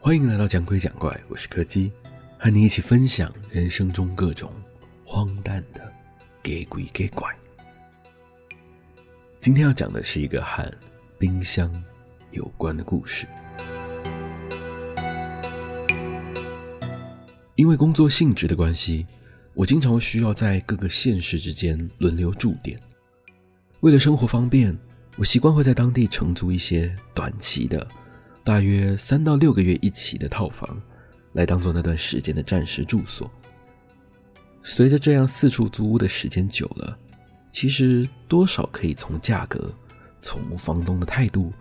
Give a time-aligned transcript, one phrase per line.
[0.00, 1.90] 欢迎来到讲鬼讲怪，我是柯基，
[2.38, 4.50] 和你一起分享人生中各种
[5.04, 5.92] 荒诞的
[6.40, 7.28] 给鬼给怪。
[9.40, 10.72] 今天要讲的是一个和
[11.18, 11.70] 冰箱
[12.30, 13.26] 有关的故事。
[17.56, 19.04] 因为工作性质的关系，
[19.52, 22.78] 我经常需要在各个县市之间轮流驻点。
[23.80, 24.78] 为了生活方便，
[25.16, 27.86] 我习惯会在当地承租一些短期的。
[28.48, 30.80] 大约三到六个月一起的套房，
[31.34, 33.30] 来当做那段时间的暂时住所。
[34.62, 36.98] 随着这样四处租屋的时间久了，
[37.52, 39.70] 其实多少可以从价格、
[40.22, 41.52] 从房东的态度，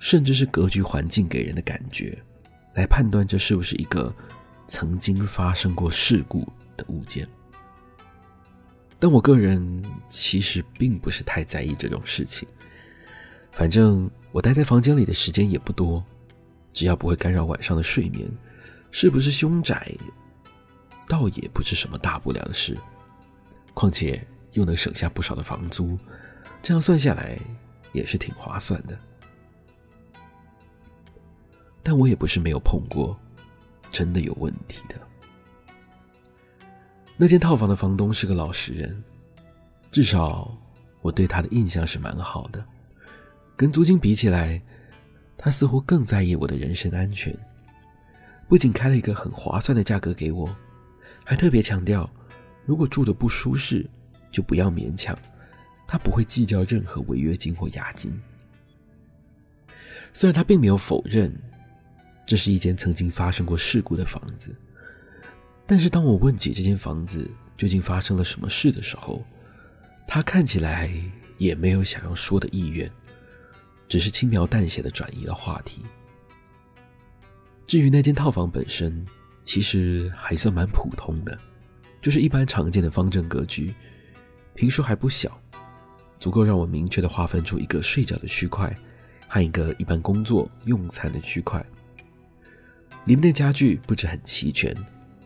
[0.00, 2.20] 甚至是格局环境给人的感觉，
[2.74, 4.12] 来判断这是不是一个
[4.66, 6.40] 曾经发生过事故
[6.76, 7.24] 的物件。
[8.98, 12.48] 但我个人其实并不是太在意这种事情，
[13.52, 16.04] 反正我待在房间里的时间也不多。
[16.72, 18.30] 只要不会干扰晚上的睡眠，
[18.90, 19.94] 是不是凶宅，
[21.08, 22.76] 倒也不是什么大不了的事。
[23.74, 25.98] 况且又能省下不少的房租，
[26.60, 27.38] 这样算下来
[27.92, 28.98] 也是挺划算的。
[31.82, 33.18] 但我也不是没有碰过
[33.90, 34.94] 真的有问题的。
[37.16, 39.02] 那间套房的房东是个老实人，
[39.90, 40.56] 至少
[41.00, 42.64] 我对他的印象是蛮好的。
[43.56, 44.60] 跟租金比起来，
[45.44, 47.36] 他似乎更在意我的人身安全，
[48.48, 50.54] 不仅开了一个很划算的价格给我，
[51.24, 52.08] 还特别强调，
[52.64, 53.84] 如果住得不舒适，
[54.30, 55.18] 就不要勉强，
[55.84, 58.16] 他不会计较任何违约金或押金。
[60.12, 61.36] 虽然他并没有否认
[62.24, 64.54] 这是一间曾经发生过事故的房子，
[65.66, 69.24] 但是当我问起这间房子究竟发生了什么事的时候，
[70.06, 70.88] 他看起来
[71.36, 72.88] 也没有想要说的意愿。
[73.88, 75.82] 只是轻描淡写的转移了话题。
[77.66, 79.06] 至于那间套房本身，
[79.44, 81.38] 其实还算蛮普通的，
[82.00, 83.74] 就是一般常见的方正格局，
[84.54, 85.40] 坪数还不小，
[86.20, 88.74] 足够让我明确的划分出一个睡觉的区块
[89.28, 91.64] 和一个一般工作用餐的区块。
[93.06, 94.74] 里面的家具布置很齐全，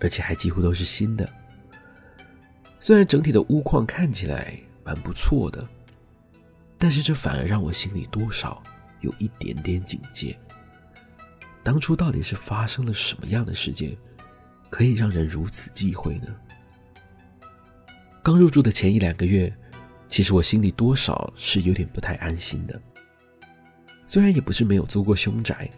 [0.00, 1.28] 而且还几乎都是新的。
[2.80, 5.68] 虽然整体的屋况看起来蛮不错的。
[6.78, 8.62] 但是这反而让我心里多少
[9.00, 10.38] 有一点点警戒。
[11.64, 13.96] 当初到底是发生了什么样的事件，
[14.70, 16.28] 可以让人如此忌讳呢？
[18.22, 19.52] 刚入住的前一两个月，
[20.06, 22.80] 其实我心里多少是有点不太安心的。
[24.06, 25.68] 虽然也不是没有租过凶宅，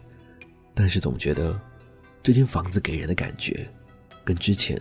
[0.73, 1.59] 但是总觉得
[2.21, 3.67] 这间房子给人的感觉
[4.23, 4.79] 跟之前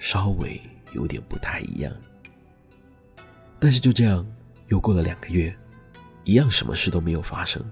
[0.00, 0.60] 稍微
[0.92, 1.92] 有点不太一样。
[3.60, 4.26] 但是就这样。
[4.68, 5.56] 又过了两个月，
[6.24, 7.64] 一样什么事都没有发生，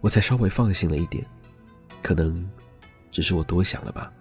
[0.00, 1.24] 我才稍微放心了一点。
[2.02, 2.48] 可能
[3.10, 4.12] 只是我多想了吧。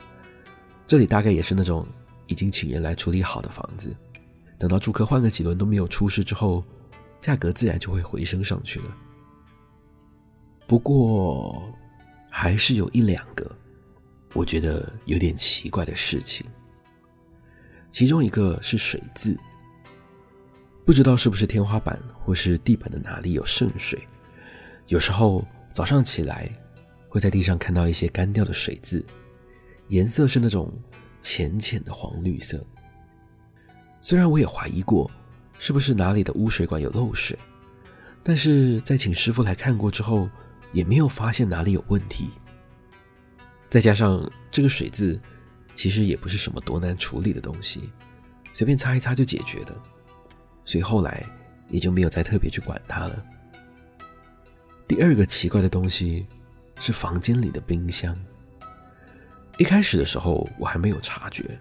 [0.86, 1.88] 这里大概也是那种
[2.28, 3.96] 已经请人来处理好的房子，
[4.58, 6.64] 等到住客换个几轮都没有出事之后，
[7.22, 8.98] 价格自然就会回升上去了。
[10.68, 11.74] 不过，
[12.30, 13.50] 还是有一两个
[14.34, 16.46] 我觉得有点奇怪的事情。
[17.92, 19.38] 其中一个是水渍。
[20.90, 24.08] 不知道是不是天花板或是地板的哪里有渗水，
[24.88, 26.50] 有时候早上起来
[27.08, 29.06] 会在地上看到一些干掉的水渍，
[29.90, 30.74] 颜色是那种
[31.22, 32.66] 浅浅的黄绿色。
[34.02, 35.12] 虽然我也怀疑过
[35.60, 37.38] 是不是哪里的污水管有漏水，
[38.24, 40.28] 但是在请师傅来看过之后，
[40.74, 42.32] 也没有发现哪里有问题。
[43.70, 45.22] 再加上这个水渍
[45.76, 47.92] 其实也不是什么多难处理的东西，
[48.54, 49.80] 随便擦一擦就解决的。
[50.70, 51.26] 所以后来
[51.68, 53.26] 也就没有再特别去管它了。
[54.88, 56.28] 第二个奇怪的东西
[56.80, 58.16] 是房间里的冰箱。
[59.58, 61.60] 一开始的时候我还没有察觉，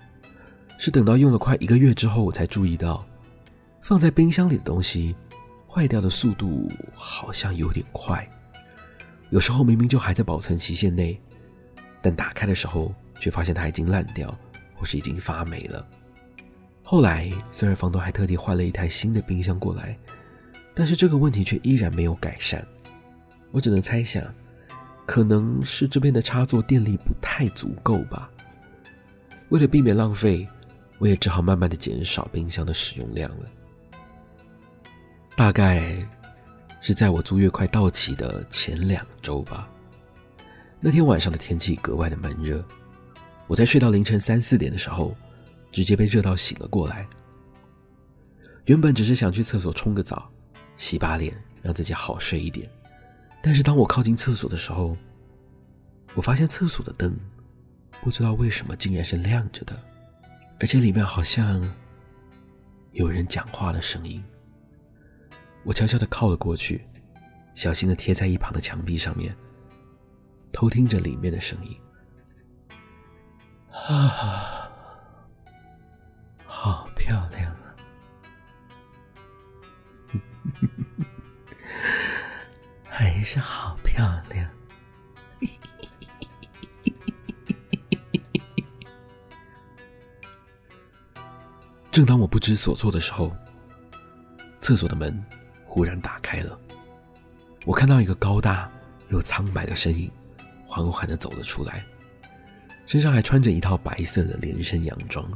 [0.77, 3.03] 是等到用了快一个月之后，我才注意到
[3.81, 5.17] 放在冰箱里的东西
[5.67, 8.29] 坏掉的速度好像有点快。
[9.31, 11.19] 有时候明明就还在保存期限内，
[12.03, 14.38] 但打开的时候却发现它已经烂掉，
[14.75, 15.88] 或是已经发霉了。
[16.90, 19.94] 后来，虽然房东还特地换了一台新的冰箱过来，
[20.75, 22.67] 但是这个问题却依然没有改善。
[23.50, 24.25] 我只能猜想，
[25.05, 28.31] 可能是这边的插座电力不太足够吧。
[29.50, 30.49] 为了避免浪费，
[30.96, 33.46] 我也只好慢慢的减少冰箱的使用量了。
[35.37, 35.94] 大概
[36.81, 39.69] 是在我租约快到期的前两周吧。
[40.81, 42.64] 那天晚上的天气格外的闷热，
[43.46, 45.14] 我在睡到凌晨三四点的时候。
[45.70, 47.06] 直接被热到醒了过来。
[48.67, 50.31] 原本只是想去厕所冲个澡，
[50.76, 52.69] 洗把脸，让自己好睡一点。
[53.43, 54.97] 但是当我靠近厕所的时候，
[56.15, 57.17] 我发现厕所的灯
[58.03, 59.81] 不知道为什么竟然是亮着的，
[60.61, 61.62] 而且里面好像
[62.93, 64.23] 有人讲话的声音。
[65.65, 66.85] 我悄悄地靠了过去，
[67.55, 69.37] 小心地贴在一旁的墙壁上面，
[70.53, 71.79] 偷听着里面的声音。
[73.70, 74.57] 啊，
[77.08, 77.75] 漂亮啊！
[82.84, 84.46] 还是好漂亮。
[91.90, 93.34] 正当我不知所措的时候，
[94.60, 95.25] 厕所的门
[95.64, 96.60] 忽然打开了，
[97.64, 98.70] 我看到一个高大
[99.08, 100.12] 又苍白的身影，
[100.66, 101.82] 缓缓的走了出来，
[102.84, 105.26] 身上还穿着一套白色的连身洋装，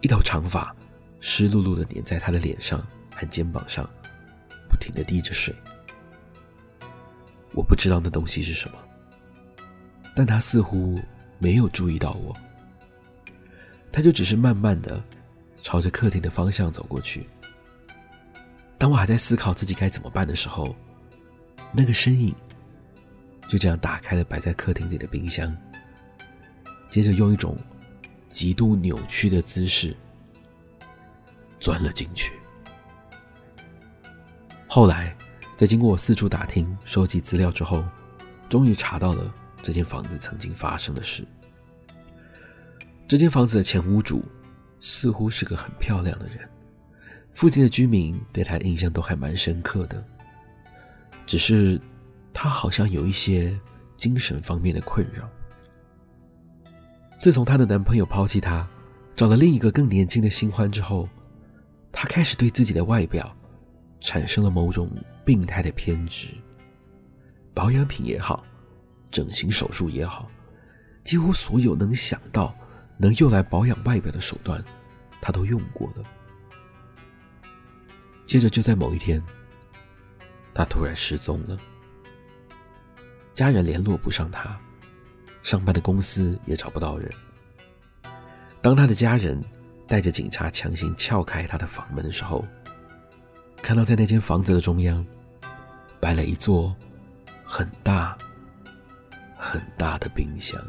[0.00, 0.74] 一头长发
[1.20, 2.84] 湿漉漉的粘在他的脸上
[3.14, 3.88] 和肩膀上，
[4.68, 5.54] 不停地滴着水。
[7.52, 8.78] 我不知道那东西是什么，
[10.14, 11.00] 但他似乎
[11.38, 12.36] 没有注意到我，
[13.90, 15.02] 他就只是慢慢地
[15.62, 17.28] 朝着客厅的方向走过去。
[18.76, 20.76] 当我还在思考自己该怎么办的时候，
[21.72, 22.32] 那个身影
[23.48, 25.52] 就这样打开了摆在客厅里的冰箱，
[26.88, 27.58] 接着用一种
[28.28, 29.96] 极度扭曲的姿势
[31.58, 32.32] 钻了进去。
[34.68, 35.16] 后来，
[35.56, 37.84] 在经过我四处打听、收集资料之后，
[38.48, 39.32] 终于查到了
[39.62, 41.26] 这间房子曾经发生的事。
[43.06, 44.22] 这间房子的前屋主
[44.78, 46.48] 似乎是个很漂亮的人，
[47.32, 50.04] 附近的居民对他的印象都还蛮深刻的。
[51.24, 51.80] 只是
[52.32, 53.58] 他好像有一些
[53.96, 55.28] 精神方面的困扰。
[57.18, 58.66] 自从她的男朋友抛弃她，
[59.16, 61.08] 找了另一个更年轻的新欢之后，
[61.90, 63.34] 她开始对自己的外表
[64.00, 64.88] 产生了某种
[65.24, 66.28] 病态的偏执，
[67.52, 68.44] 保养品也好，
[69.10, 70.30] 整形手术也好，
[71.02, 72.54] 几乎所有能想到
[72.96, 74.64] 能用来保养外表的手段，
[75.20, 76.04] 他都用过了。
[78.26, 79.20] 接着就在某一天，
[80.54, 81.58] 他突然失踪了，
[83.34, 84.60] 家人联络不上他，
[85.42, 87.10] 上班的公司也找不到人。
[88.60, 89.42] 当他的家人
[89.86, 92.44] 带着警察强行撬开他的房门的时候，
[93.62, 95.04] 看到在那间房子的中央，
[96.00, 96.74] 摆了一座
[97.44, 98.16] 很大
[99.36, 100.60] 很大的冰箱。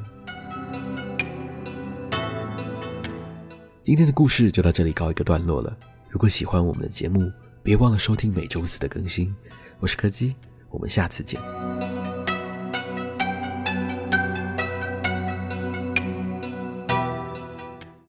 [3.84, 5.76] 今天的故事就到这里告一个段落了。
[6.10, 7.32] 如果喜欢我们的节目，
[7.64, 9.36] 别忘了收听每周四的更新。
[9.80, 10.36] 我是柯基，
[10.70, 11.99] 我们下次见。